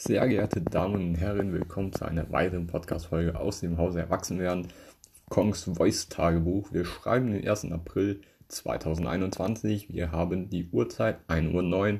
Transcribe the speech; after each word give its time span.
Sehr 0.00 0.28
geehrte 0.28 0.60
Damen 0.60 1.08
und 1.08 1.14
Herren, 1.16 1.52
willkommen 1.52 1.92
zu 1.92 2.04
einer 2.04 2.30
weiteren 2.30 2.68
Podcast-Folge 2.68 3.36
aus 3.36 3.58
dem 3.58 3.78
Hause 3.78 3.98
Erwachsenwerden. 3.98 4.68
Kongs 5.28 5.64
Voice 5.64 6.08
Tagebuch. 6.08 6.72
Wir 6.72 6.84
schreiben 6.84 7.32
den 7.32 7.46
1. 7.46 7.72
April 7.72 8.20
2021. 8.46 9.92
Wir 9.92 10.12
haben 10.12 10.50
die 10.50 10.68
Uhrzeit 10.70 11.18
1.09 11.26 11.94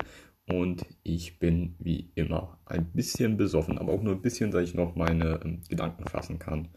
Uhr 0.49 0.57
und 0.57 0.87
ich 1.03 1.41
bin 1.41 1.75
wie 1.81 2.13
immer 2.15 2.61
ein 2.67 2.85
bisschen 2.93 3.37
besoffen, 3.37 3.79
aber 3.79 3.93
auch 3.93 4.03
nur 4.03 4.15
ein 4.15 4.23
bisschen, 4.23 4.53
dass 4.53 4.63
ich 4.63 4.75
noch 4.75 4.95
meine 4.95 5.41
ähm, 5.45 5.63
Gedanken 5.69 6.07
fassen 6.07 6.39
kann. 6.39 6.69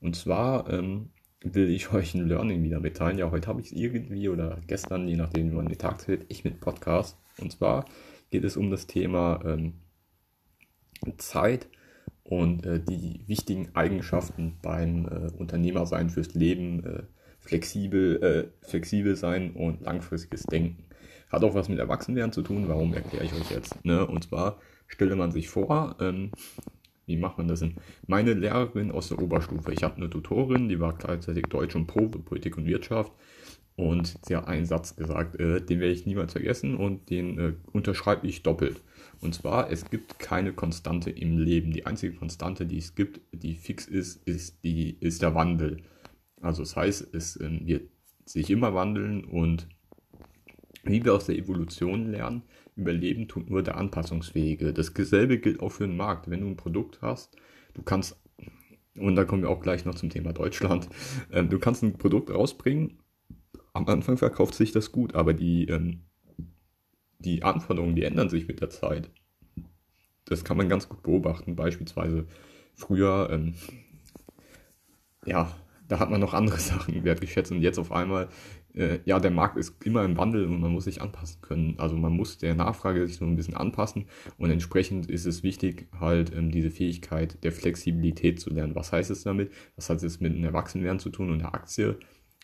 Und 0.00 0.16
zwar 0.16 0.68
ähm, 0.72 1.10
will 1.40 1.70
ich 1.70 1.92
euch 1.92 2.14
ein 2.14 2.26
Learning 2.26 2.64
wieder 2.64 2.80
mitteilen. 2.80 3.16
Ja, 3.16 3.30
heute 3.30 3.46
habe 3.46 3.60
ich 3.60 3.68
es 3.68 3.72
irgendwie 3.72 4.28
oder 4.28 4.58
gestern, 4.66 5.06
je 5.06 5.16
nachdem, 5.16 5.52
wie 5.52 5.54
man 5.54 5.66
den 5.66 5.78
Tag 5.78 6.00
zählt, 6.00 6.26
ich 6.30 6.42
mit 6.42 6.58
Podcast. 6.58 7.16
Und 7.40 7.52
zwar 7.52 7.84
geht 8.32 8.42
es 8.42 8.56
um 8.56 8.72
das 8.72 8.88
Thema 8.88 9.40
ähm, 9.44 9.74
Zeit 11.16 11.68
und 12.22 12.64
äh, 12.64 12.80
die 12.80 13.20
wichtigen 13.26 13.68
Eigenschaften 13.74 14.56
beim 14.62 15.06
äh, 15.06 15.30
Unternehmersein 15.38 16.10
fürs 16.10 16.34
Leben, 16.34 16.84
äh, 16.84 17.02
flexibel, 17.38 18.22
äh, 18.22 18.66
flexibel 18.66 19.16
sein 19.16 19.52
und 19.52 19.82
langfristiges 19.82 20.44
Denken. 20.44 20.84
Hat 21.30 21.44
auch 21.44 21.54
was 21.54 21.68
mit 21.68 21.78
Erwachsenwerden 21.78 22.32
zu 22.32 22.42
tun, 22.42 22.68
warum 22.68 22.94
erkläre 22.94 23.24
ich 23.24 23.34
euch 23.34 23.50
jetzt. 23.50 23.84
Ne? 23.84 24.06
Und 24.06 24.24
zwar 24.24 24.58
stelle 24.86 25.16
man 25.16 25.32
sich 25.32 25.48
vor, 25.48 25.96
ähm, 26.00 26.30
wie 27.06 27.16
macht 27.16 27.36
man 27.38 27.48
das 27.48 27.60
denn? 27.60 27.74
Meine 28.06 28.32
Lehrerin 28.32 28.90
aus 28.90 29.08
der 29.08 29.20
Oberstufe, 29.20 29.72
ich 29.72 29.82
habe 29.82 29.96
eine 29.96 30.08
Tutorin, 30.08 30.68
die 30.68 30.80
war 30.80 30.94
gleichzeitig 30.94 31.44
Deutsch 31.46 31.76
und 31.76 31.86
Pro, 31.86 32.08
Politik 32.08 32.56
und 32.56 32.66
Wirtschaft. 32.66 33.12
Und 33.76 34.14
sie 34.24 34.36
hat 34.36 34.46
einen 34.46 34.66
Satz 34.66 34.94
gesagt, 34.94 35.38
äh, 35.40 35.60
den 35.60 35.80
werde 35.80 35.92
ich 35.92 36.06
niemals 36.06 36.32
vergessen 36.32 36.76
und 36.76 37.10
den 37.10 37.38
äh, 37.38 37.52
unterschreibe 37.72 38.26
ich 38.26 38.42
doppelt. 38.42 38.80
Und 39.24 39.34
zwar, 39.34 39.70
es 39.70 39.90
gibt 39.90 40.18
keine 40.18 40.52
Konstante 40.52 41.10
im 41.10 41.38
Leben. 41.38 41.72
Die 41.72 41.86
einzige 41.86 42.14
Konstante, 42.14 42.66
die 42.66 42.78
es 42.78 42.94
gibt, 42.94 43.20
die 43.32 43.54
fix 43.54 43.86
ist, 43.86 44.26
ist, 44.28 44.62
die, 44.64 44.96
ist 45.00 45.22
der 45.22 45.34
Wandel. 45.34 45.82
Also 46.40 46.62
das 46.62 46.76
heißt, 46.76 47.14
es 47.14 47.40
ähm, 47.40 47.66
wird 47.66 47.90
sich 48.26 48.50
immer 48.50 48.74
wandeln 48.74 49.24
und 49.24 49.68
wie 50.84 51.04
wir 51.04 51.14
aus 51.14 51.26
der 51.26 51.36
Evolution 51.36 52.10
lernen, 52.10 52.42
überleben 52.76 53.28
tut 53.28 53.48
nur 53.48 53.62
der 53.62 53.76
Anpassungsfähige. 53.76 54.72
Dasselbe 54.72 55.38
gilt 55.38 55.60
auch 55.60 55.70
für 55.70 55.86
den 55.86 55.96
Markt. 55.96 56.28
Wenn 56.28 56.40
du 56.40 56.46
ein 56.48 56.56
Produkt 56.56 57.00
hast, 57.00 57.36
du 57.72 57.82
kannst, 57.82 58.20
und 58.98 59.16
da 59.16 59.24
kommen 59.24 59.42
wir 59.42 59.50
auch 59.50 59.62
gleich 59.62 59.84
noch 59.84 59.94
zum 59.94 60.10
Thema 60.10 60.32
Deutschland, 60.32 60.88
äh, 61.30 61.42
du 61.42 61.58
kannst 61.58 61.82
ein 61.82 61.94
Produkt 61.94 62.30
rausbringen 62.30 62.98
am 63.74 63.88
Anfang 63.88 64.16
verkauft 64.16 64.54
sich 64.54 64.72
das 64.72 64.92
gut, 64.92 65.14
aber 65.14 65.34
die, 65.34 65.66
ähm, 65.66 66.04
die 67.18 67.42
Anforderungen, 67.42 67.96
die 67.96 68.04
ändern 68.04 68.30
sich 68.30 68.46
mit 68.46 68.60
der 68.60 68.70
Zeit. 68.70 69.10
Das 70.26 70.44
kann 70.44 70.56
man 70.56 70.68
ganz 70.68 70.88
gut 70.88 71.02
beobachten. 71.02 71.56
Beispielsweise 71.56 72.26
früher, 72.74 73.28
ähm, 73.30 73.54
ja, 75.26 75.54
da 75.88 75.98
hat 75.98 76.10
man 76.10 76.20
noch 76.20 76.34
andere 76.34 76.58
Sachen 76.60 77.04
wertgeschätzt 77.04 77.52
und 77.52 77.60
jetzt 77.60 77.78
auf 77.78 77.92
einmal, 77.92 78.28
äh, 78.74 78.98
ja, 79.04 79.20
der 79.20 79.30
Markt 79.30 79.56
ist 79.56 79.84
immer 79.84 80.04
im 80.04 80.16
Wandel 80.16 80.46
und 80.46 80.60
man 80.60 80.72
muss 80.72 80.84
sich 80.84 81.02
anpassen 81.02 81.40
können. 81.42 81.74
Also 81.78 81.96
man 81.96 82.12
muss 82.12 82.38
der 82.38 82.54
Nachfrage 82.54 83.06
sich 83.06 83.16
so 83.16 83.24
ein 83.24 83.36
bisschen 83.36 83.54
anpassen 83.54 84.06
und 84.38 84.50
entsprechend 84.50 85.08
ist 85.10 85.26
es 85.26 85.42
wichtig, 85.42 85.88
halt 85.98 86.34
ähm, 86.34 86.50
diese 86.50 86.70
Fähigkeit 86.70 87.42
der 87.44 87.52
Flexibilität 87.52 88.40
zu 88.40 88.50
lernen. 88.50 88.74
Was 88.74 88.92
heißt 88.92 89.10
es 89.10 89.22
damit? 89.22 89.52
Was 89.76 89.90
hat 89.90 90.02
es 90.02 90.20
mit 90.20 90.32
einem 90.32 90.44
Erwachsenwerden 90.44 90.98
zu 90.98 91.10
tun 91.10 91.30
und 91.30 91.40
der 91.40 91.54
Aktie? 91.54 91.98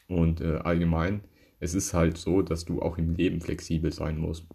Und 0.09 0.41
äh, 0.41 0.57
allgemein, 0.57 1.23
es 1.61 1.75
ist 1.75 1.95
halt 1.95 2.17
so, 2.17 2.43
dass 2.43 2.65
du 2.65 2.83
auch 2.83 2.99
im 2.99 3.15
Leben 3.15 3.41
flexibel 3.41 3.93
sein 3.93 4.19
musst. 4.19 4.47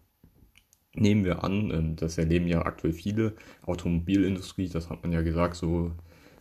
Nehmen 0.95 1.25
wir 1.25 1.43
an, 1.43 1.71
äh, 1.71 1.95
das 1.95 2.17
erleben 2.17 2.47
ja 2.47 2.65
aktuell 2.65 2.93
viele, 2.93 3.35
Automobilindustrie, 3.65 4.69
das 4.69 4.89
hat 4.89 5.03
man 5.03 5.11
ja 5.11 5.21
gesagt, 5.21 5.55
so 5.55 5.91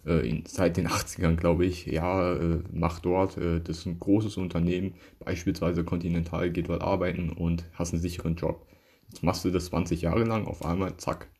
äh, 0.06 0.28
in, 0.28 0.44
seit 0.46 0.76
den 0.76 0.88
80ern, 0.88 1.36
glaube 1.36 1.66
ich, 1.66 1.86
ja, 1.86 2.34
äh, 2.34 2.60
macht 2.72 3.04
dort, 3.04 3.36
äh, 3.38 3.60
das 3.60 3.78
ist 3.78 3.86
ein 3.86 3.98
großes 4.00 4.36
Unternehmen, 4.36 4.94
beispielsweise 5.18 5.84
Continental 5.84 6.50
geht 6.50 6.68
dort 6.68 6.82
arbeiten 6.82 7.30
und 7.30 7.64
hast 7.72 7.92
einen 7.92 8.02
sicheren 8.02 8.36
Job. 8.36 8.66
Jetzt 9.08 9.22
machst 9.22 9.44
du 9.44 9.50
das 9.50 9.66
20 9.66 10.02
Jahre 10.02 10.24
lang, 10.24 10.46
auf 10.46 10.64
einmal, 10.64 10.96
zack, 10.96 11.30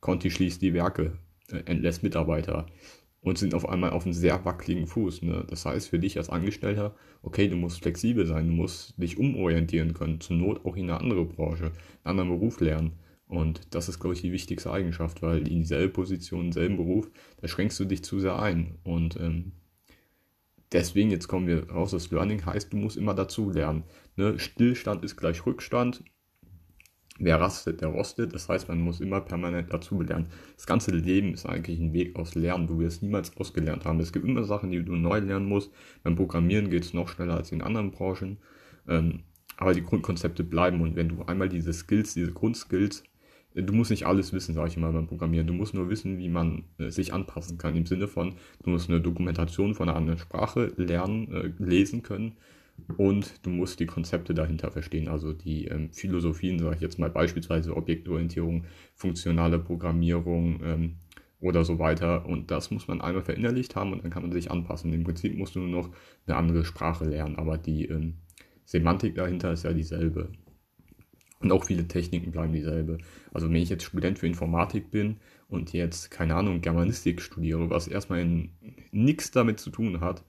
Conti 0.00 0.30
schließt 0.30 0.60
die 0.62 0.74
Werke, 0.74 1.18
äh, 1.48 1.62
entlässt 1.66 2.02
Mitarbeiter 2.02 2.66
und 3.22 3.38
sind 3.38 3.54
auf 3.54 3.68
einmal 3.68 3.90
auf 3.90 4.04
einem 4.04 4.12
sehr 4.12 4.44
wackeligen 4.44 4.86
Fuß. 4.86 5.22
Ne? 5.22 5.44
Das 5.48 5.64
heißt 5.64 5.88
für 5.88 5.98
dich 5.98 6.18
als 6.18 6.28
Angestellter, 6.28 6.94
okay, 7.22 7.48
du 7.48 7.56
musst 7.56 7.80
flexibel 7.80 8.26
sein, 8.26 8.48
du 8.48 8.52
musst 8.52 9.00
dich 9.00 9.16
umorientieren 9.16 9.94
können, 9.94 10.20
zur 10.20 10.36
Not 10.36 10.64
auch 10.66 10.76
in 10.76 10.90
eine 10.90 11.00
andere 11.00 11.24
Branche, 11.24 11.66
einen 11.66 11.72
anderen 12.18 12.30
Beruf 12.30 12.60
lernen. 12.60 12.92
Und 13.26 13.74
das 13.74 13.88
ist, 13.88 14.00
glaube 14.00 14.14
ich, 14.14 14.20
die 14.20 14.32
wichtigste 14.32 14.70
Eigenschaft, 14.70 15.22
weil 15.22 15.48
in 15.48 15.60
dieselbe 15.60 15.92
Position, 15.92 16.46
im 16.46 16.52
selben 16.52 16.76
Beruf, 16.76 17.10
da 17.40 17.48
schränkst 17.48 17.80
du 17.80 17.84
dich 17.84 18.04
zu 18.04 18.20
sehr 18.20 18.38
ein. 18.38 18.74
Und 18.82 19.16
ähm, 19.16 19.52
deswegen, 20.72 21.10
jetzt 21.10 21.28
kommen 21.28 21.46
wir 21.46 21.70
raus, 21.70 21.92
das 21.92 22.10
Learning 22.10 22.44
heißt, 22.44 22.72
du 22.72 22.76
musst 22.76 22.96
immer 22.96 23.14
dazu 23.14 23.50
lernen. 23.50 23.84
Ne? 24.16 24.38
Stillstand 24.38 25.04
ist 25.04 25.16
gleich 25.16 25.46
Rückstand, 25.46 26.02
wer 27.22 27.40
rastet, 27.40 27.80
der 27.80 27.88
rostet. 27.88 28.34
Das 28.34 28.48
heißt, 28.48 28.68
man 28.68 28.80
muss 28.80 29.00
immer 29.00 29.20
permanent 29.20 29.72
dazu 29.72 30.00
lernen. 30.00 30.26
Das 30.56 30.66
ganze 30.66 30.90
Leben 30.90 31.32
ist 31.32 31.46
eigentlich 31.46 31.78
ein 31.78 31.92
Weg 31.92 32.16
aus 32.16 32.34
Lernen. 32.34 32.66
Du 32.66 32.78
wirst 32.78 33.02
niemals 33.02 33.36
ausgelernt 33.36 33.84
haben. 33.84 34.00
Es 34.00 34.12
gibt 34.12 34.26
immer 34.26 34.44
Sachen, 34.44 34.70
die 34.70 34.84
du 34.84 34.96
neu 34.96 35.18
lernen 35.18 35.46
musst. 35.46 35.72
Beim 36.02 36.16
Programmieren 36.16 36.70
geht 36.70 36.84
es 36.84 36.94
noch 36.94 37.08
schneller 37.08 37.36
als 37.36 37.52
in 37.52 37.62
anderen 37.62 37.90
Branchen. 37.90 38.38
Ähm, 38.88 39.20
aber 39.56 39.74
die 39.74 39.82
Grundkonzepte 39.82 40.44
bleiben. 40.44 40.80
Und 40.80 40.96
wenn 40.96 41.08
du 41.08 41.22
einmal 41.22 41.48
diese 41.48 41.72
Skills, 41.72 42.14
diese 42.14 42.32
Grundskills, 42.32 43.04
äh, 43.54 43.62
du 43.62 43.72
musst 43.72 43.90
nicht 43.90 44.06
alles 44.06 44.32
wissen, 44.32 44.54
sage 44.54 44.68
ich 44.68 44.76
mal, 44.76 44.92
beim 44.92 45.06
Programmieren. 45.06 45.46
Du 45.46 45.52
musst 45.52 45.74
nur 45.74 45.88
wissen, 45.88 46.18
wie 46.18 46.28
man 46.28 46.64
äh, 46.78 46.90
sich 46.90 47.14
anpassen 47.14 47.58
kann. 47.58 47.76
Im 47.76 47.86
Sinne 47.86 48.08
von, 48.08 48.34
du 48.64 48.70
musst 48.70 48.88
eine 48.88 49.00
Dokumentation 49.00 49.74
von 49.74 49.88
einer 49.88 49.96
anderen 49.96 50.18
Sprache 50.18 50.72
lernen, 50.76 51.32
äh, 51.32 51.52
lesen 51.58 52.02
können 52.02 52.36
und 52.96 53.44
du 53.44 53.50
musst 53.50 53.80
die 53.80 53.86
Konzepte 53.86 54.34
dahinter 54.34 54.70
verstehen, 54.70 55.08
also 55.08 55.32
die 55.32 55.66
ähm, 55.66 55.92
Philosophien, 55.92 56.58
sage 56.58 56.76
ich 56.76 56.80
jetzt 56.80 56.98
mal 56.98 57.10
beispielsweise 57.10 57.76
Objektorientierung, 57.76 58.64
funktionale 58.94 59.58
Programmierung 59.58 60.60
ähm, 60.64 60.96
oder 61.40 61.64
so 61.64 61.78
weiter. 61.78 62.26
Und 62.26 62.50
das 62.50 62.70
muss 62.70 62.88
man 62.88 63.00
einmal 63.00 63.22
verinnerlicht 63.22 63.76
haben 63.76 63.92
und 63.92 64.04
dann 64.04 64.10
kann 64.10 64.22
man 64.22 64.32
sich 64.32 64.50
anpassen. 64.50 64.92
Im 64.92 65.04
Prinzip 65.04 65.36
musst 65.36 65.54
du 65.54 65.60
nur 65.60 65.82
noch 65.82 65.90
eine 66.26 66.36
andere 66.36 66.64
Sprache 66.64 67.04
lernen, 67.04 67.36
aber 67.36 67.58
die 67.58 67.86
ähm, 67.86 68.18
Semantik 68.64 69.14
dahinter 69.14 69.52
ist 69.52 69.64
ja 69.64 69.72
dieselbe. 69.72 70.30
Und 71.40 71.50
auch 71.50 71.64
viele 71.64 71.88
Techniken 71.88 72.30
bleiben 72.30 72.52
dieselbe. 72.52 72.98
Also 73.32 73.48
wenn 73.48 73.56
ich 73.56 73.68
jetzt 73.68 73.84
Student 73.84 74.18
für 74.18 74.28
Informatik 74.28 74.90
bin 74.90 75.16
und 75.48 75.72
jetzt, 75.72 76.10
keine 76.10 76.36
Ahnung, 76.36 76.60
Germanistik 76.60 77.20
studiere, 77.20 77.68
was 77.68 77.88
erstmal 77.88 78.48
nichts 78.92 79.32
damit 79.32 79.58
zu 79.58 79.70
tun 79.70 80.00
hat, 80.00 80.24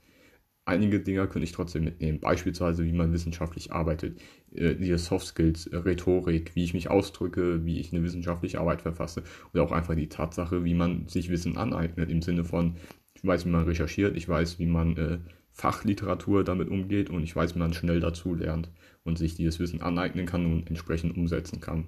einige 0.66 1.00
Dinge 1.00 1.28
könnte 1.28 1.44
ich 1.44 1.52
trotzdem 1.52 1.84
mitnehmen. 1.84 2.20
Beispielsweise, 2.20 2.86
wie 2.86 2.94
man 2.94 3.12
wissenschaftlich 3.14 3.72
arbeitet, 3.72 4.20
äh, 4.54 4.76
die 4.76 4.98
Soft 4.98 5.28
Skills, 5.28 5.70
Rhetorik, 5.72 6.56
wie 6.56 6.64
ich 6.64 6.74
mich 6.74 6.90
ausdrücke, 6.90 7.66
wie 7.66 7.80
ich 7.80 7.92
eine 7.94 8.04
wissenschaftliche 8.04 8.60
Arbeit 8.60 8.82
verfasse. 8.82 9.24
Oder 9.54 9.64
auch 9.64 9.72
einfach 9.72 9.96
die 9.96 10.10
Tatsache, 10.10 10.64
wie 10.64 10.74
man 10.74 11.08
sich 11.08 11.30
Wissen 11.30 11.58
aneignet, 11.58 12.10
im 12.10 12.22
Sinne 12.22 12.44
von, 12.44 12.78
ich 13.16 13.26
weiß, 13.26 13.46
wie 13.46 13.50
man 13.50 13.66
recherchiert, 13.66 14.16
ich 14.16 14.28
weiß, 14.28 14.60
wie 14.60 14.66
man 14.66 14.98
äh, 14.98 15.20
Fachliteratur 15.52 16.44
damit 16.44 16.70
umgeht 16.70 17.10
und 17.10 17.24
ich 17.24 17.36
weiß, 17.36 17.56
wie 17.56 17.60
man 17.60 17.74
schnell 17.74 18.00
dazu 18.00 18.34
lernt 18.34 18.70
und 19.04 19.18
sich 19.18 19.36
dieses 19.36 19.60
Wissen 19.60 19.82
aneignen 19.82 20.26
kann 20.26 20.46
und 20.46 20.68
entsprechend 20.68 21.16
umsetzen 21.16 21.62
kann. 21.62 21.88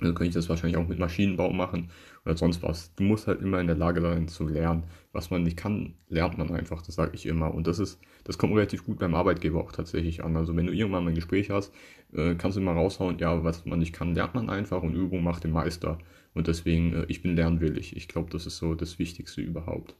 Also 0.00 0.14
könnte 0.14 0.30
ich 0.30 0.34
das 0.34 0.48
wahrscheinlich 0.48 0.76
auch 0.76 0.88
mit 0.88 0.98
Maschinenbau 0.98 1.52
machen 1.52 1.90
oder 2.24 2.36
sonst 2.36 2.62
was. 2.62 2.94
Du 2.94 3.04
musst 3.04 3.26
halt 3.26 3.40
immer 3.40 3.60
in 3.60 3.66
der 3.66 3.76
Lage 3.76 4.00
sein 4.00 4.26
zu 4.26 4.48
lernen. 4.48 4.84
Was 5.12 5.30
man 5.30 5.42
nicht 5.42 5.56
kann, 5.56 5.94
lernt 6.08 6.38
man 6.38 6.50
einfach, 6.50 6.82
das 6.82 6.94
sage 6.94 7.12
ich 7.14 7.26
immer. 7.26 7.52
Und 7.54 7.66
das 7.66 7.78
ist, 7.78 8.00
das 8.24 8.38
kommt 8.38 8.54
relativ 8.54 8.84
gut 8.84 8.98
beim 8.98 9.14
Arbeitgeber 9.14 9.60
auch 9.60 9.72
tatsächlich 9.72 10.24
an. 10.24 10.36
Also 10.36 10.56
wenn 10.56 10.66
du 10.66 10.72
irgendwann 10.72 11.04
mal 11.04 11.10
ein 11.10 11.16
Gespräch 11.16 11.50
hast, 11.50 11.72
äh, 12.12 12.34
kannst 12.34 12.56
du 12.56 12.60
immer 12.60 12.72
raushauen, 12.72 13.18
ja, 13.18 13.44
was 13.44 13.64
man 13.66 13.78
nicht 13.78 13.92
kann, 13.92 14.14
lernt 14.14 14.34
man 14.34 14.50
einfach 14.50 14.82
und 14.82 14.94
Übung 14.94 15.22
macht 15.22 15.44
den 15.44 15.52
Meister. 15.52 15.98
Und 16.34 16.46
deswegen, 16.48 16.94
äh, 16.94 17.04
ich 17.08 17.22
bin 17.22 17.36
lernwillig. 17.36 17.96
Ich 17.96 18.08
glaube, 18.08 18.30
das 18.30 18.46
ist 18.46 18.56
so 18.56 18.74
das 18.74 18.98
Wichtigste 18.98 19.40
überhaupt. 19.40 19.94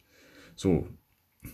So, 0.56 0.86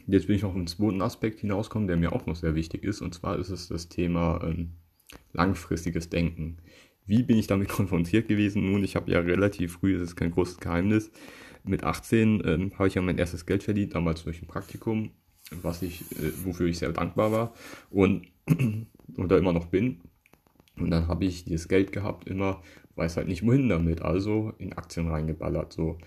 jetzt 0.06 0.28
will 0.28 0.36
ich 0.36 0.42
noch 0.42 0.54
einen 0.54 0.66
zweiten 0.66 1.02
Aspekt 1.02 1.40
hinauskommen, 1.40 1.88
der 1.88 1.96
mir 1.96 2.12
auch 2.12 2.26
noch 2.26 2.36
sehr 2.36 2.54
wichtig 2.54 2.84
ist. 2.84 3.00
Und 3.00 3.14
zwar 3.14 3.38
ist 3.38 3.50
es 3.50 3.68
das 3.68 3.88
Thema 3.88 4.40
ähm, 4.44 4.74
langfristiges 5.32 6.10
Denken. 6.10 6.58
Wie 7.08 7.24
bin 7.24 7.38
ich 7.38 7.48
damit 7.48 7.68
konfrontiert 7.68 8.28
gewesen? 8.28 8.70
Nun, 8.70 8.84
ich 8.84 8.94
habe 8.94 9.10
ja 9.10 9.18
relativ 9.18 9.72
früh, 9.72 9.94
das 9.94 10.10
ist 10.10 10.16
kein 10.16 10.30
großes 10.30 10.58
Geheimnis, 10.58 11.10
mit 11.64 11.84
18 11.84 12.42
ähm, 12.44 12.72
habe 12.78 12.88
ich 12.88 12.94
ja 12.94 13.02
mein 13.02 13.18
erstes 13.18 13.46
Geld 13.46 13.62
verdient, 13.62 13.94
damals 13.94 14.24
durch 14.24 14.40
ein 14.42 14.46
Praktikum, 14.46 15.10
was 15.50 15.82
ich, 15.82 16.02
äh, 16.12 16.32
wofür 16.44 16.66
ich 16.66 16.78
sehr 16.78 16.92
dankbar 16.92 17.32
war 17.32 17.54
und 17.90 18.26
oder 19.16 19.38
immer 19.38 19.52
noch 19.52 19.66
bin. 19.66 20.00
Und 20.78 20.90
dann 20.90 21.08
habe 21.08 21.24
ich 21.24 21.44
dieses 21.44 21.68
Geld 21.68 21.92
gehabt, 21.92 22.28
immer, 22.28 22.62
weiß 22.94 23.16
halt 23.16 23.28
nicht 23.28 23.44
wohin 23.44 23.68
damit, 23.68 24.00
also 24.02 24.52
in 24.58 24.72
Aktien 24.72 25.08
reingeballert, 25.08 25.72
so. 25.72 25.98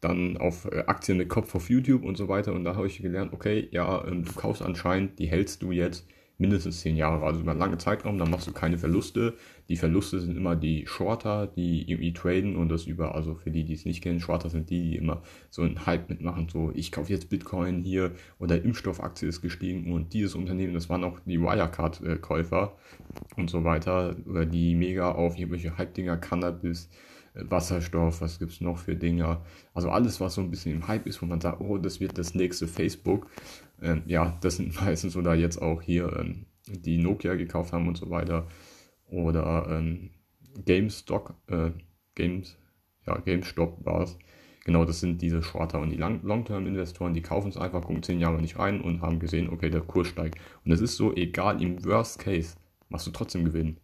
Dann 0.00 0.36
auf 0.36 0.66
äh, 0.66 0.84
Aktien 0.86 1.18
mit 1.18 1.28
Kopf 1.28 1.54
auf 1.54 1.70
YouTube 1.70 2.04
und 2.04 2.16
so 2.16 2.28
weiter. 2.28 2.52
Und 2.52 2.64
da 2.64 2.76
habe 2.76 2.86
ich 2.86 3.00
gelernt, 3.00 3.32
okay, 3.32 3.66
ja, 3.70 4.06
ähm, 4.06 4.24
du 4.24 4.32
kaufst 4.32 4.62
anscheinend, 4.62 5.18
die 5.18 5.26
hältst 5.26 5.62
du 5.62 5.72
jetzt 5.72 6.06
mindestens 6.38 6.80
zehn 6.80 6.96
Jahre, 6.96 7.24
also 7.24 7.40
über 7.40 7.52
einen 7.52 7.60
langen 7.60 7.78
Zeitraum, 7.78 8.18
dann 8.18 8.30
machst 8.30 8.46
du 8.46 8.52
keine 8.52 8.78
Verluste. 8.78 9.34
Die 9.68 9.76
Verluste 9.76 10.20
sind 10.20 10.36
immer 10.36 10.54
die 10.54 10.86
Shorter, 10.86 11.46
die 11.46 11.90
irgendwie 11.90 12.12
traden 12.12 12.56
und 12.56 12.68
das 12.68 12.86
über, 12.86 13.14
also 13.14 13.34
für 13.34 13.50
die, 13.50 13.64
die 13.64 13.72
es 13.72 13.84
nicht 13.84 14.02
kennen, 14.02 14.20
Shorter 14.20 14.50
sind 14.50 14.70
die, 14.70 14.90
die 14.90 14.96
immer 14.96 15.22
so 15.50 15.62
einen 15.62 15.86
Hype 15.86 16.08
mitmachen, 16.08 16.48
so 16.48 16.70
ich 16.74 16.92
kaufe 16.92 17.12
jetzt 17.12 17.30
Bitcoin 17.30 17.82
hier 17.82 18.12
oder 18.38 18.62
Impfstoffaktie 18.62 19.28
ist 19.28 19.40
gestiegen 19.40 19.92
und 19.92 20.12
dieses 20.12 20.34
Unternehmen, 20.34 20.74
das 20.74 20.88
waren 20.88 21.04
auch 21.04 21.18
die 21.24 21.40
Wirecard-Käufer 21.40 22.76
und 23.36 23.50
so 23.50 23.64
weiter, 23.64 24.16
oder 24.26 24.46
die 24.46 24.74
mega 24.74 25.12
auf 25.12 25.38
irgendwelche 25.38 25.78
Hype-Dinger, 25.78 26.18
Cannabis, 26.18 26.88
Wasserstoff, 27.36 28.20
was 28.20 28.38
gibt 28.38 28.52
es 28.52 28.60
noch 28.60 28.78
für 28.78 28.96
Dinger. 28.96 29.42
Also 29.74 29.90
alles, 29.90 30.20
was 30.20 30.34
so 30.34 30.40
ein 30.40 30.50
bisschen 30.50 30.72
im 30.72 30.88
Hype 30.88 31.06
ist, 31.06 31.20
wo 31.20 31.26
man 31.26 31.40
sagt, 31.40 31.60
oh, 31.60 31.78
das 31.78 32.00
wird 32.00 32.16
das 32.18 32.34
nächste 32.34 32.66
Facebook. 32.66 33.26
Ähm, 33.82 34.02
ja, 34.06 34.36
das 34.40 34.56
sind 34.56 34.80
meistens 34.80 35.16
oder 35.16 35.34
jetzt 35.34 35.60
auch 35.60 35.82
hier 35.82 36.14
ähm, 36.18 36.46
die 36.66 36.98
Nokia 36.98 37.34
gekauft 37.34 37.72
haben 37.72 37.88
und 37.88 37.96
so 37.96 38.10
weiter. 38.10 38.46
Oder 39.08 39.66
ähm, 39.70 40.10
GameStop, 40.64 41.34
äh, 41.48 41.70
Games, 42.14 42.56
ja, 43.06 43.18
GameStop 43.18 43.84
war 43.84 44.02
es. 44.02 44.18
Genau, 44.64 44.84
das 44.84 44.98
sind 44.98 45.22
diese 45.22 45.44
Shorter 45.44 45.78
und 45.78 45.90
die 45.90 45.96
Long-Term-Investoren, 45.96 47.14
die 47.14 47.22
kaufen 47.22 47.50
es 47.50 47.56
einfach, 47.56 47.82
gucken 47.82 48.02
zehn 48.02 48.18
Jahre 48.18 48.40
nicht 48.40 48.58
rein 48.58 48.80
und 48.80 49.00
haben 49.00 49.20
gesehen, 49.20 49.48
okay, 49.48 49.70
der 49.70 49.82
Kurs 49.82 50.08
steigt. 50.08 50.40
Und 50.64 50.72
es 50.72 50.80
ist 50.80 50.96
so, 50.96 51.14
egal, 51.14 51.62
im 51.62 51.84
Worst 51.84 52.18
Case 52.18 52.56
machst 52.88 53.06
du 53.06 53.12
trotzdem 53.12 53.44
Gewinn. 53.44 53.76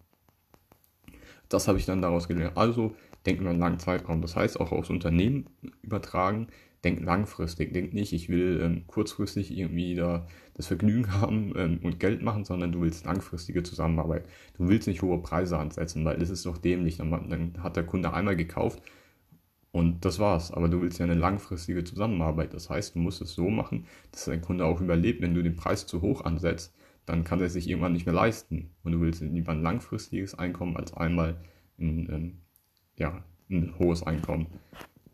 Das 1.49 1.69
habe 1.69 1.79
ich 1.79 1.87
dann 1.87 2.03
daraus 2.03 2.27
gelernt. 2.27 2.56
Also 2.56 2.97
denken 3.27 3.45
wir 3.45 3.50
einen 3.50 3.61
langen 3.61 3.79
Zeitraum. 3.79 4.23
Das 4.23 4.35
heißt 4.35 4.59
auch 4.59 4.73
aufs 4.73 4.91
Unternehmen 4.91 5.47
übertragen, 5.83 6.49
denkt 6.84 7.02
langfristig, 7.05 7.73
denkt 7.73 7.94
nicht, 7.94 8.12
ich 8.12 8.29
will 8.29 8.61
ähm, 8.62 8.87
kurzfristig 8.87 9.56
irgendwie 9.56 9.94
da 9.94 10.26
das 10.55 10.67
Vergnügen 10.67 11.12
haben 11.20 11.52
ähm, 11.56 11.81
und 11.82 12.00
Geld 12.00 12.23
machen, 12.23 12.44
sondern 12.44 12.73
du 12.73 12.81
willst 12.81 13.05
langfristige 13.05 13.62
Zusammenarbeit. 13.62 14.26
Du 14.56 14.69
willst 14.69 14.88
nicht 14.88 15.02
hohe 15.02 15.19
Preise 15.23 15.58
ansetzen, 15.58 16.05
weil 16.05 16.19
das 16.19 16.31
ist 16.31 16.46
doch 16.46 16.58
dämlich. 16.58 16.96
Dann, 16.96 17.11
dann 17.29 17.62
hat 17.62 17.76
der 17.76 17.87
Kunde 17.87 18.12
einmal 18.12 18.37
gekauft 18.37 18.82
und 19.73 20.05
das 20.05 20.19
war's. 20.19 20.52
Aber 20.52 20.69
du 20.69 20.82
willst 20.82 20.99
ja 20.99 21.05
eine 21.05 21.14
langfristige 21.14 21.84
Zusammenarbeit. 21.84 22.52
Das 22.55 22.69
heißt, 22.69 22.94
du 22.94 22.99
musst 22.99 23.23
es 23.23 23.35
so 23.35 23.49
machen, 23.49 23.87
dass 24.11 24.26
dein 24.26 24.43
Kunde 24.43 24.64
auch 24.67 24.81
überlebt. 24.81 25.23
Wenn 25.23 25.35
du 25.35 25.43
den 25.43 25.56
Preis 25.56 25.87
zu 25.87 26.02
hoch 26.02 26.25
ansetzt, 26.25 26.75
dann 27.06 27.25
kann 27.25 27.40
er 27.40 27.50
sich 27.50 27.69
irgendwann 27.69 27.94
nicht 27.94 28.06
mehr 28.06 28.14
leisten. 28.14 28.70
Und 28.85 28.93
du 28.93 29.00
willst 29.00 29.23
lieber 29.23 29.52
ein 29.52 29.62
langfristiges 29.62 30.38
Einkommen 30.38 30.76
als 30.76 30.94
einmal 30.94 31.37
ein, 31.78 32.08
ähm, 32.11 32.38
ja, 32.99 33.25
ein 33.50 33.75
hohes 33.78 34.02
Einkommen. 34.02 34.46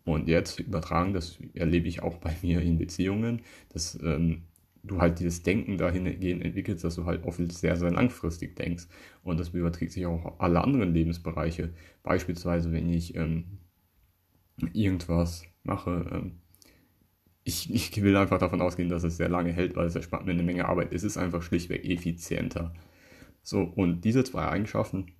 Und 0.08 0.26
jetzt 0.26 0.58
übertragen, 0.58 1.12
das 1.12 1.38
erlebe 1.52 1.86
ich 1.86 2.02
auch 2.02 2.16
bei 2.16 2.34
mir 2.42 2.62
in 2.62 2.78
Beziehungen, 2.78 3.42
dass 3.68 3.98
ähm, 4.02 4.44
du 4.82 5.00
halt 5.00 5.18
dieses 5.20 5.42
Denken 5.42 5.76
dahingehend 5.76 6.42
entwickelst, 6.42 6.82
dass 6.82 6.94
du 6.94 7.04
halt 7.04 7.24
oft 7.24 7.40
sehr, 7.52 7.76
sehr 7.76 7.90
langfristig 7.90 8.56
denkst. 8.56 8.86
Und 9.22 9.38
das 9.38 9.50
überträgt 9.50 9.92
sich 9.92 10.06
auch 10.06 10.24
auf 10.24 10.40
alle 10.40 10.64
anderen 10.64 10.94
Lebensbereiche. 10.94 11.74
Beispielsweise, 12.02 12.72
wenn 12.72 12.88
ich 12.88 13.16
ähm, 13.16 13.58
irgendwas 14.72 15.44
mache, 15.62 16.08
ähm, 16.10 16.38
ich, 17.44 17.70
ich 17.74 18.00
will 18.02 18.16
einfach 18.16 18.38
davon 18.38 18.62
ausgehen, 18.62 18.88
dass 18.88 19.04
es 19.04 19.18
sehr 19.18 19.28
lange 19.28 19.52
hält, 19.52 19.76
weil 19.76 19.88
es 19.88 19.94
erspart 19.94 20.24
mir 20.24 20.32
eine 20.32 20.42
Menge 20.42 20.68
Arbeit. 20.68 20.94
Es 20.94 21.04
ist 21.04 21.18
einfach 21.18 21.42
schlichtweg 21.42 21.84
effizienter. 21.84 22.72
So, 23.42 23.60
und 23.60 24.06
diese 24.06 24.24
zwei 24.24 24.48
Eigenschaften 24.48 25.12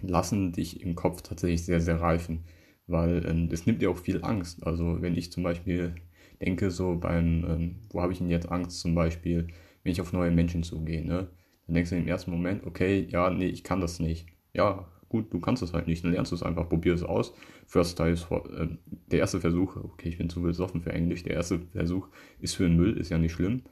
lassen 0.00 0.52
dich 0.52 0.80
im 0.80 0.94
Kopf 0.94 1.20
tatsächlich 1.20 1.66
sehr, 1.66 1.82
sehr 1.82 2.00
reifen, 2.00 2.44
weil 2.86 3.24
ähm, 3.26 3.48
das 3.48 3.66
nimmt 3.66 3.82
dir 3.82 3.90
auch 3.90 3.98
viel 3.98 4.22
Angst. 4.24 4.66
Also 4.66 5.00
wenn 5.00 5.16
ich 5.16 5.32
zum 5.32 5.42
Beispiel 5.42 5.94
denke, 6.40 6.70
so 6.70 6.96
beim, 6.96 7.44
ähm, 7.48 7.76
wo 7.90 8.02
habe 8.02 8.12
ich 8.12 8.18
denn 8.18 8.28
jetzt 8.28 8.50
Angst 8.50 8.80
zum 8.80 8.94
Beispiel, 8.94 9.48
wenn 9.82 9.92
ich 9.92 10.00
auf 10.00 10.12
neue 10.12 10.30
Menschen 10.30 10.62
zugehe, 10.62 11.04
ne? 11.04 11.28
Dann 11.66 11.74
denkst 11.74 11.90
du 11.90 11.96
im 11.96 12.08
ersten 12.08 12.32
Moment, 12.32 12.66
okay, 12.66 13.06
ja, 13.08 13.30
nee, 13.30 13.46
ich 13.46 13.62
kann 13.62 13.80
das 13.80 14.00
nicht. 14.00 14.26
Ja, 14.52 14.86
gut, 15.08 15.32
du 15.32 15.38
kannst 15.40 15.62
es 15.62 15.72
halt 15.72 15.86
nicht, 15.86 16.04
dann 16.04 16.12
lernst 16.12 16.32
du 16.32 16.36
es 16.36 16.42
einfach, 16.42 16.68
probier 16.68 16.94
es 16.94 17.04
aus. 17.04 17.32
First 17.66 17.96
time 17.96 18.10
ist 18.10 18.26
äh, 18.30 18.68
der 19.10 19.20
erste 19.20 19.40
Versuch, 19.40 19.76
okay, 19.76 20.08
ich 20.08 20.18
bin 20.18 20.28
zu 20.28 20.42
besoffen 20.42 20.82
für 20.82 20.92
Englisch, 20.92 21.22
der 21.22 21.34
erste 21.34 21.60
Versuch 21.72 22.08
ist 22.40 22.56
für 22.56 22.64
den 22.64 22.76
Müll, 22.76 22.96
ist 22.96 23.10
ja 23.10 23.18
nicht 23.18 23.32
schlimm. 23.32 23.62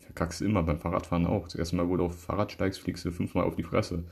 Verkackst 0.00 0.42
immer 0.42 0.64
beim 0.64 0.78
Fahrradfahren 0.78 1.26
auch. 1.26 1.44
Das 1.44 1.54
erste 1.54 1.76
Mal, 1.76 1.88
wo 1.88 1.96
du 1.96 2.06
auf 2.06 2.20
Fahrrad 2.20 2.50
steigst, 2.50 2.80
fliegst 2.80 3.04
du 3.04 3.12
fünfmal 3.12 3.44
auf 3.44 3.54
die 3.54 3.62
Fresse 3.62 4.04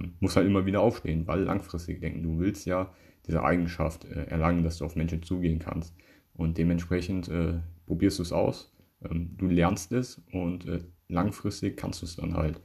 ähm, 0.00 0.14
muss 0.20 0.36
halt 0.36 0.46
immer 0.46 0.66
wieder 0.66 0.80
aufstehen, 0.80 1.26
weil 1.26 1.40
langfristig 1.40 2.00
denken. 2.00 2.22
Du 2.22 2.38
willst 2.38 2.66
ja 2.66 2.92
diese 3.26 3.42
Eigenschaft 3.42 4.04
äh, 4.04 4.24
erlangen, 4.24 4.64
dass 4.64 4.78
du 4.78 4.84
auf 4.84 4.96
Menschen 4.96 5.22
zugehen 5.22 5.58
kannst. 5.58 5.94
Und 6.34 6.58
dementsprechend 6.58 7.28
äh, 7.28 7.60
probierst 7.86 8.18
du 8.18 8.22
es 8.22 8.32
aus, 8.32 8.72
ähm, 9.04 9.36
du 9.36 9.46
lernst 9.46 9.92
es 9.92 10.22
und 10.32 10.66
äh, 10.66 10.80
langfristig 11.08 11.76
kannst 11.76 12.02
du 12.02 12.06
es 12.06 12.16
dann 12.16 12.34
halt. 12.34 12.60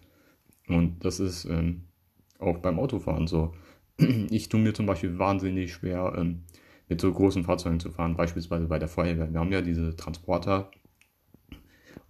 Und 0.68 1.04
das 1.04 1.20
ist 1.20 1.46
ähm, 1.46 1.84
auch 2.40 2.60
beim 2.60 2.80
Autofahren 2.80 3.28
so. 3.28 3.54
Ich 4.30 4.50
tue 4.50 4.60
mir 4.60 4.74
zum 4.74 4.86
Beispiel 4.86 5.18
wahnsinnig 5.18 5.74
schwer, 5.74 6.14
ähm, 6.18 6.44
mit 6.88 7.02
so 7.02 7.12
großen 7.12 7.44
Fahrzeugen 7.44 7.80
zu 7.80 7.92
fahren, 7.92 8.16
beispielsweise 8.16 8.68
bei 8.68 8.80
der 8.80 8.88
Feuerwehr. 8.88 9.32
Wir 9.32 9.40
haben 9.40 9.52
ja 9.52 9.62
diese 9.62 9.96
Transporter 9.96 10.72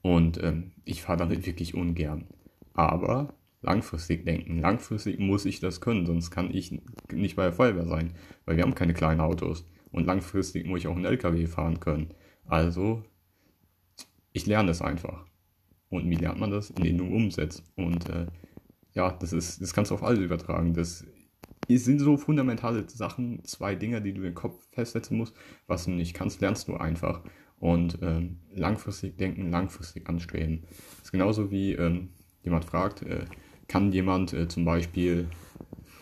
und 0.01 0.41
ähm, 0.43 0.71
ich 0.85 1.01
fahre 1.01 1.19
damit 1.19 1.45
wirklich 1.45 1.73
ungern. 1.73 2.27
Aber 2.73 3.33
langfristig 3.61 4.25
denken. 4.25 4.59
Langfristig 4.59 5.19
muss 5.19 5.45
ich 5.45 5.59
das 5.59 5.81
können, 5.81 6.05
sonst 6.05 6.31
kann 6.31 6.53
ich 6.53 6.79
nicht 7.11 7.35
bei 7.35 7.43
der 7.43 7.53
Feuerwehr 7.53 7.87
sein, 7.87 8.13
weil 8.45 8.57
wir 8.57 8.63
haben 8.63 8.75
keine 8.75 8.93
kleinen 8.93 9.21
Autos. 9.21 9.67
Und 9.91 10.05
langfristig 10.05 10.65
muss 10.65 10.81
ich 10.81 10.87
auch 10.87 10.95
einen 10.95 11.05
LKW 11.05 11.47
fahren 11.47 11.79
können. 11.79 12.13
Also, 12.45 13.03
ich 14.31 14.45
lerne 14.45 14.71
es 14.71 14.81
einfach. 14.81 15.25
Und 15.89 16.09
wie 16.09 16.15
lernt 16.15 16.39
man 16.39 16.51
das? 16.51 16.69
Indem 16.71 16.97
du 16.97 17.05
umsetzt. 17.05 17.63
Und 17.75 18.09
äh, 18.09 18.27
ja, 18.93 19.11
das 19.11 19.33
ist, 19.33 19.61
das 19.61 19.73
kannst 19.73 19.91
du 19.91 19.95
auf 19.95 20.03
alles 20.03 20.19
übertragen. 20.19 20.73
Das 20.73 21.05
sind 21.69 21.99
so 21.99 22.17
fundamentale 22.17 22.87
Sachen, 22.89 23.43
zwei 23.43 23.75
Dinge, 23.75 24.01
die 24.01 24.13
du 24.13 24.23
im 24.23 24.33
Kopf 24.33 24.67
festsetzen 24.71 25.17
musst. 25.17 25.35
Was 25.65 25.85
du 25.85 25.91
nicht 25.91 26.13
kannst, 26.13 26.41
lernst 26.41 26.67
du 26.67 26.75
einfach. 26.75 27.23
Und 27.59 27.99
ähm, 28.01 28.39
langfristig 28.53 29.17
denken, 29.17 29.49
langfristig 29.49 30.07
anstreben. 30.07 30.63
Das 30.97 31.05
ist 31.05 31.11
genauso 31.11 31.49
wie 31.49 31.73
ähm, 31.73 32.09
jemand 32.43 32.65
fragt, 32.65 33.01
äh, 33.01 33.25
kann 33.67 33.91
jemand 33.91 34.33
äh, 34.33 34.47
zum 34.47 34.65
Beispiel, 34.65 35.27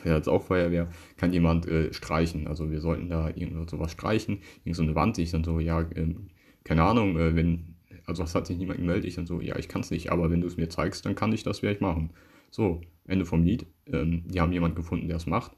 ja 0.03 0.15
jetzt 0.15 0.29
auch 0.29 0.43
Feuerwehr, 0.43 0.89
kann 1.17 1.33
jemand 1.33 1.67
äh, 1.67 1.93
streichen. 1.93 2.47
Also 2.47 2.71
wir 2.71 2.81
sollten 2.81 3.09
da 3.09 3.29
irgend 3.29 3.69
sowas 3.69 3.91
streichen, 3.91 4.39
irgend 4.63 4.75
so 4.75 4.83
eine 4.83 4.95
Wand, 4.95 5.17
ich 5.17 5.31
dann 5.31 5.43
so, 5.43 5.59
ja, 5.59 5.81
äh, 5.81 6.15
keine 6.63 6.83
Ahnung, 6.83 7.17
äh, 7.17 7.35
wenn, 7.35 7.75
also 8.05 8.23
das 8.23 8.35
hat 8.35 8.47
sich 8.47 8.57
niemand 8.57 8.79
gemeldet, 8.79 9.05
ich 9.05 9.15
dann 9.15 9.25
so, 9.25 9.41
ja, 9.41 9.57
ich 9.57 9.67
kann 9.67 9.81
es 9.81 9.91
nicht, 9.91 10.11
aber 10.11 10.29
wenn 10.29 10.41
du 10.41 10.47
es 10.47 10.57
mir 10.57 10.69
zeigst, 10.69 11.05
dann 11.05 11.15
kann 11.15 11.31
ich 11.33 11.43
das 11.43 11.59
vielleicht 11.59 11.81
machen. 11.81 12.11
So, 12.51 12.81
Ende 13.05 13.25
vom 13.25 13.43
Lied. 13.43 13.65
Ähm, 13.91 14.23
die 14.27 14.39
haben 14.41 14.51
jemand 14.51 14.75
gefunden, 14.75 15.07
der 15.07 15.17
es 15.17 15.25
macht. 15.25 15.51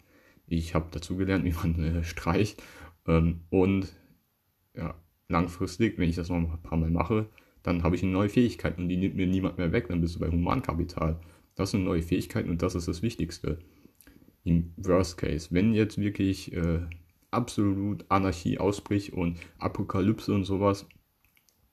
Ich 0.47 0.75
habe 0.75 0.87
dazu 0.91 1.17
gelernt, 1.17 1.45
wie 1.45 1.53
man 1.53 1.79
äh, 1.79 2.03
streicht. 2.03 2.61
Ähm, 3.07 3.41
und 3.49 3.93
ja, 4.75 4.95
langfristig, 5.27 5.97
wenn 5.97 6.09
ich 6.09 6.15
das 6.15 6.29
noch 6.29 6.37
ein 6.37 6.61
paar 6.61 6.77
Mal 6.77 6.89
mache, 6.89 7.27
dann 7.63 7.83
habe 7.83 7.95
ich 7.95 8.03
eine 8.03 8.11
neue 8.11 8.29
Fähigkeit 8.29 8.77
und 8.77 8.87
die 8.87 8.97
nimmt 8.97 9.15
mir 9.15 9.27
niemand 9.27 9.57
mehr 9.57 9.71
weg, 9.71 9.87
dann 9.89 9.99
bist 9.99 10.15
du 10.15 10.19
bei 10.19 10.29
Humankapital. 10.29 11.19
Das 11.57 11.71
sind 11.71 11.83
neue 11.83 12.03
Fähigkeiten 12.03 12.51
und 12.51 12.61
das 12.61 12.75
ist 12.75 12.87
das 12.87 13.01
Wichtigste. 13.01 13.57
Im 14.43 14.73
Worst 14.77 15.17
Case, 15.17 15.49
wenn 15.51 15.73
jetzt 15.73 15.97
wirklich 15.97 16.53
äh, 16.53 16.81
absolut 17.31 18.05
Anarchie 18.09 18.59
ausbricht 18.59 19.11
und 19.11 19.39
Apokalypse 19.57 20.33
und 20.33 20.45
sowas, 20.45 20.85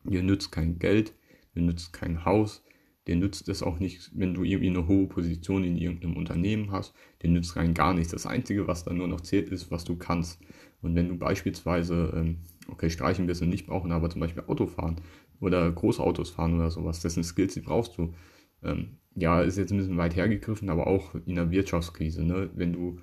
dir 0.03 0.23
nützt 0.23 0.51
kein 0.51 0.79
Geld, 0.79 1.13
dir 1.55 1.63
nützt 1.63 1.93
kein 1.93 2.25
Haus, 2.25 2.65
dir 3.07 3.15
nützt 3.17 3.47
es 3.51 3.63
auch 3.63 3.79
nicht, 3.79 4.11
wenn 4.15 4.33
du 4.33 4.43
irgendwie 4.43 4.71
eine 4.71 4.89
hohe 4.89 5.07
Position 5.07 5.65
in 5.65 5.77
irgendeinem 5.77 6.17
Unternehmen 6.17 6.73
hast, 6.73 6.95
dir 7.23 7.29
nützt 7.29 7.55
rein 7.57 7.75
gar 7.75 7.93
nichts. 7.93 8.11
Das 8.11 8.25
Einzige, 8.27 8.67
was 8.67 8.85
dann 8.85 8.97
nur 8.97 9.09
noch 9.09 9.21
zählt, 9.21 9.51
ist, 9.51 9.71
was 9.71 9.85
du 9.85 9.97
kannst. 9.97 10.41
Und 10.81 10.95
wenn 10.95 11.09
du 11.09 11.19
beispielsweise, 11.19 12.11
ähm, 12.17 12.39
okay, 12.69 12.89
streichen 12.89 13.29
wirst 13.29 13.43
du 13.43 13.47
nicht 13.47 13.67
brauchen, 13.67 13.93
aber 13.93 14.09
zum 14.09 14.23
Beispiel 14.23 14.45
Auto 14.47 14.67
fahren 14.67 14.97
oder 15.41 15.71
große 15.71 16.03
Autos 16.03 16.31
fahren 16.31 16.55
oder 16.55 16.71
sowas, 16.71 17.01
das 17.01 17.15
sind 17.15 17.25
Skills, 17.25 17.53
die 17.53 17.61
brauchst 17.61 17.99
du. 17.99 18.15
Ähm, 18.63 18.97
ja, 19.17 19.41
ist 19.41 19.59
jetzt 19.59 19.73
ein 19.73 19.79
bisschen 19.79 19.99
weit 19.99 20.17
hergegriffen, 20.17 20.71
aber 20.71 20.87
auch 20.87 21.15
in 21.27 21.37
der 21.37 21.51
Wirtschaftskrise, 21.51 22.25
ne? 22.25 22.51
wenn 22.55 22.73
du 22.73 23.01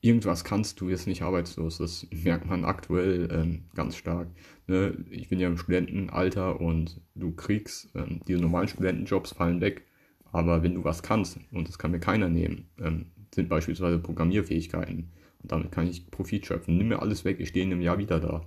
irgendwas 0.00 0.44
kannst, 0.44 0.80
du 0.80 0.88
wirst 0.88 1.06
nicht 1.06 1.22
arbeitslos. 1.22 1.78
Das 1.78 2.06
merkt 2.24 2.46
man 2.46 2.64
aktuell 2.64 3.28
ähm, 3.32 3.64
ganz 3.74 3.96
stark. 3.96 4.28
Ne? 4.66 4.96
Ich 5.10 5.28
bin 5.28 5.40
ja 5.40 5.48
im 5.48 5.58
Studentenalter 5.58 6.60
und 6.60 7.00
du 7.14 7.32
kriegst, 7.32 7.94
ähm, 7.94 8.20
diese 8.26 8.40
normalen 8.40 8.68
Studentenjobs 8.68 9.32
fallen 9.32 9.60
weg, 9.60 9.84
aber 10.32 10.62
wenn 10.62 10.74
du 10.74 10.84
was 10.84 11.02
kannst, 11.02 11.38
und 11.52 11.68
das 11.68 11.78
kann 11.78 11.90
mir 11.90 12.00
keiner 12.00 12.28
nehmen, 12.28 12.68
ähm, 12.80 13.06
sind 13.34 13.48
beispielsweise 13.48 13.98
Programmierfähigkeiten. 13.98 15.10
Und 15.42 15.52
damit 15.52 15.72
kann 15.72 15.88
ich 15.88 16.10
Profit 16.10 16.46
schöpfen. 16.46 16.76
Nimm 16.76 16.88
mir 16.88 17.00
alles 17.00 17.24
weg, 17.24 17.40
ich 17.40 17.48
stehe 17.48 17.64
in 17.64 17.72
einem 17.72 17.80
Jahr 17.80 17.98
wieder 17.98 18.20
da. 18.20 18.44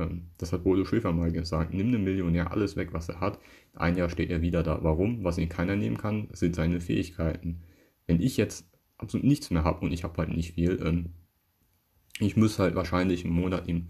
Ähm, 0.00 0.30
das 0.38 0.52
hat 0.52 0.64
Bodo 0.64 0.84
Schäfer 0.84 1.12
mal 1.12 1.32
gesagt. 1.32 1.74
Nimm 1.74 1.88
einem 1.88 2.04
Millionär 2.04 2.50
alles 2.50 2.76
weg, 2.76 2.92
was 2.92 3.08
er 3.08 3.20
hat. 3.20 3.38
Ein 3.74 3.96
Jahr 3.96 4.10
steht 4.10 4.30
er 4.30 4.42
wieder 4.42 4.62
da. 4.62 4.82
Warum? 4.82 5.24
Was 5.24 5.38
ihn 5.38 5.48
keiner 5.48 5.76
nehmen 5.76 5.96
kann, 5.96 6.28
sind 6.32 6.54
seine 6.56 6.80
Fähigkeiten. 6.80 7.62
Wenn 8.06 8.20
ich 8.20 8.36
jetzt 8.36 8.66
absolut 8.98 9.26
nichts 9.26 9.50
mehr 9.50 9.64
habe 9.64 9.84
und 9.84 9.92
ich 9.92 10.04
habe 10.04 10.16
halt 10.18 10.30
nicht 10.30 10.54
viel, 10.54 10.80
ähm, 10.84 11.10
ich 12.18 12.36
muss 12.36 12.58
halt 12.58 12.74
wahrscheinlich 12.74 13.24
im 13.24 13.32
Monat 13.32 13.68
ihm 13.68 13.88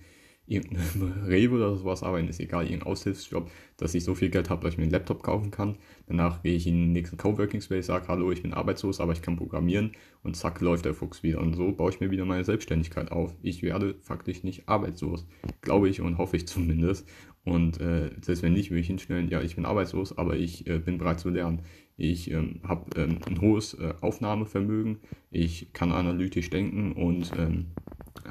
irgendeinem 0.50 1.12
Rewe 1.26 1.57
oder 1.57 1.76
sowas 1.76 2.02
arbeiten, 2.02 2.28
ist 2.28 2.40
egal, 2.40 2.64
irgendein 2.64 2.88
Aushilfsjob, 2.88 3.50
dass 3.76 3.95
ich 3.95 4.02
so 4.04 4.14
viel 4.14 4.30
Geld 4.30 4.50
habe, 4.50 4.62
dass 4.62 4.73
ich 4.73 4.78
mir 4.78 4.85
einen 4.85 4.92
Laptop 4.92 5.23
kaufen 5.23 5.50
kann. 5.50 5.76
Danach 6.09 6.42
gehe 6.42 6.54
ich 6.54 6.66
in 6.66 6.75
den 6.75 6.92
nächsten 6.92 7.16
Coworking 7.16 7.61
Space, 7.61 7.87
sage, 7.87 8.09
hallo, 8.09 8.33
ich 8.33 8.42
bin 8.42 8.52
arbeitslos, 8.52 9.00
aber 9.00 9.12
ich 9.12 9.23
kann 9.23 9.37
programmieren 9.37 9.92
und 10.23 10.37
zack, 10.37 10.61
läuft 10.61 10.85
der 10.85 10.95
Fuchs 10.95 11.23
wieder. 11.23 11.40
Und 11.40 11.54
so 11.54 11.71
baue 11.73 11.90
ich 11.90 12.00
mir 12.00 12.11
wieder 12.11 12.25
meine 12.25 12.45
Selbstständigkeit 12.45 13.12
auf. 13.12 13.35
Ich 13.42 13.62
werde 13.62 13.95
faktisch 14.02 14.42
nicht 14.42 14.69
arbeitslos, 14.69 15.26
glaube 15.62 15.88
ich 15.88 16.00
und 16.00 16.19
hoffe 16.19 16.37
ich 16.37 16.49
zumindest. 16.49 17.09
Und 17.45 17.80
äh, 17.80 18.11
selbst 18.21 18.42
wenn 18.42 18.52
nicht, 18.52 18.71
würde 18.71 18.80
ich 18.80 18.88
hinstellen, 18.88 19.28
ja, 19.28 19.40
ich 19.40 19.54
bin 19.57 19.64
arbeitslos, 19.64 20.19
aber 20.19 20.37
ich 20.37 20.66
äh, 20.66 20.78
bin 20.78 20.99
bereit 20.99 21.21
zu 21.21 21.30
lernen. 21.30 21.62
Ich 21.97 22.30
ähm, 22.30 22.61
habe 22.64 23.00
ähm, 23.00 23.19
ein 23.26 23.40
hohes 23.40 23.75
äh, 23.75 23.95
Aufnahmevermögen, 24.00 24.99
ich 25.30 25.73
kann 25.73 25.92
analytisch 25.92 26.49
denken 26.49 26.92
und 26.92 27.30
ähm, 27.38 27.66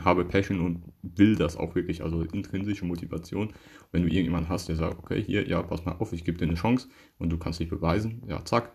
habe 0.04 0.26
Passion 0.26 0.62
und 0.62 0.82
will 1.02 1.36
das 1.36 1.58
auch 1.58 1.76
wirklich, 1.76 2.04
also 2.04 2.22
intrinsische 2.22 2.86
Motivation. 2.86 3.54
wenn 3.92 4.04
du 4.04 4.08
irgendjemanden 4.08 4.50
hast, 4.50 4.70
der 4.70 4.76
sagt, 4.76 5.00
okay, 5.00 5.22
hier, 5.22 5.48
ja, 5.48 5.62
pass 5.64 5.86
mal 5.86 5.94
auf, 5.94 6.14
ich 6.14 6.24
gebe 6.24 6.38
dir 6.38 6.46
eine 6.46 6.56
Chance 6.56 6.90
und 7.18 7.30
du 7.32 7.38
kannst 7.38 7.60
dich 7.60 7.70
beweisen, 7.70 8.22
ja, 8.28 8.44
zack, 8.46 8.74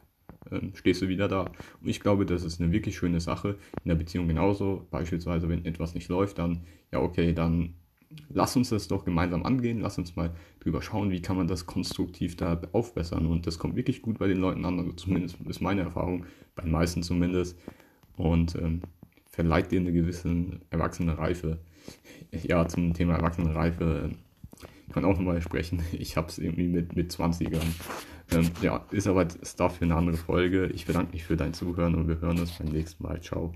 stehst 0.75 1.03
du 1.03 1.09
wieder 1.09 1.29
da. 1.29 1.51
Und 1.81 1.89
ich 1.89 2.01
glaube, 2.01 2.27
das 2.27 2.43
ist 2.45 2.61
eine 2.61 2.73
wirklich 2.73 2.97
schöne 2.97 3.21
Sache. 3.21 3.57
In 3.83 3.89
der 3.89 3.95
Beziehung 3.95 4.29
genauso. 4.29 4.87
Beispielsweise, 4.91 5.49
wenn 5.49 5.65
etwas 5.65 5.95
nicht 5.95 6.09
läuft, 6.09 6.39
dann, 6.39 6.65
ja, 6.93 7.01
okay, 7.01 7.33
dann 7.33 7.75
lass 8.29 8.57
uns 8.57 8.69
das 8.69 8.89
doch 8.89 9.05
gemeinsam 9.05 9.45
angehen, 9.45 9.81
lass 9.81 9.99
uns 9.99 10.15
mal 10.15 10.35
drüber 10.61 10.83
schauen, 10.83 11.11
wie 11.11 11.23
kann 11.23 11.37
man 11.37 11.49
das 11.49 11.67
konstruktiv 11.67 12.37
da 12.37 12.61
aufbessern. 12.73 13.27
Und 13.27 13.47
das 13.47 13.59
kommt 13.59 13.77
wirklich 13.77 14.03
gut 14.03 14.19
bei 14.19 14.29
den 14.29 14.39
Leuten 14.39 14.65
an, 14.65 14.79
also 14.79 14.93
zumindest 14.93 15.41
ist 15.47 15.61
meine 15.61 15.83
Erfahrung, 15.83 16.27
bei 16.55 16.63
den 16.63 16.73
meisten 16.73 17.03
zumindest. 17.03 17.59
Und 18.17 18.55
ähm, 18.57 18.83
verleiht 19.35 19.71
dir 19.71 19.81
eine 19.81 19.93
gewisse 19.93 20.61
erwachsene 20.71 21.19
Reife. 21.19 21.59
Ja, 22.31 22.67
zum 22.67 22.95
Thema 22.95 23.15
erwachsene 23.15 23.55
Reife 23.55 24.11
äh, 24.11 24.93
kann 24.93 25.05
auch 25.05 25.17
nochmal 25.17 25.41
sprechen. 25.43 25.83
Ich 25.93 26.17
habe 26.17 26.29
es 26.29 26.39
irgendwie 26.39 26.69
mit, 26.69 26.97
mit 26.97 27.13
20ern. 27.13 27.61
Ähm, 28.33 28.51
ja, 28.63 28.87
ist 28.91 29.07
aber 29.07 29.27
Stuff 29.43 29.77
für 29.77 29.85
eine 29.85 29.97
andere 29.97 30.17
Folge. 30.17 30.67
Ich 30.67 30.87
bedanke 30.87 31.13
mich 31.13 31.25
für 31.25 31.37
dein 31.37 31.55
Zuhören 31.55 31.95
und 31.95 32.09
wir 32.09 32.21
hören 32.21 32.39
uns 32.39 32.53
beim 32.53 32.69
nächsten 32.69 33.03
Mal. 33.03 33.21
Ciao. 33.21 33.53